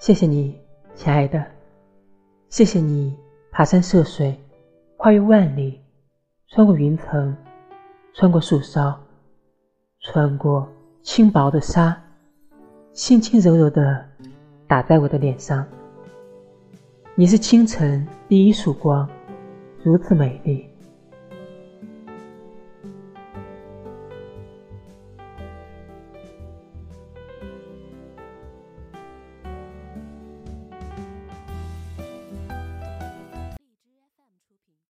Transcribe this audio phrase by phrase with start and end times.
[0.00, 0.58] 谢谢你，
[0.94, 1.44] 亲爱的，
[2.48, 3.14] 谢谢你，
[3.50, 4.34] 爬山涉水，
[4.96, 5.78] 跨越万里，
[6.48, 7.36] 穿过云层，
[8.14, 8.98] 穿过树梢，
[10.00, 10.66] 穿过
[11.02, 11.94] 轻薄的纱，
[12.94, 14.02] 轻轻柔柔的
[14.66, 15.66] 打在我的脸上。
[17.14, 19.06] 你是清晨第一束光，
[19.82, 20.66] 如此美丽。